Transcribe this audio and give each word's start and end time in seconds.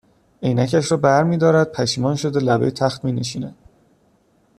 عینکش 0.41 0.91
را 0.91 0.97
برمیدارد 0.97 1.71
پشیمان 1.71 2.15
شده 2.15 2.39
لبهی 2.39 2.71
تخت 2.71 3.05
مینشیند 3.05 3.55